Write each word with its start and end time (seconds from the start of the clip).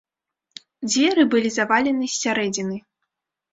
Дзверы 0.87 1.27
былі 1.35 1.53
завалены 1.59 2.05
з 2.17 2.19
сярэдзіны. 2.25 2.83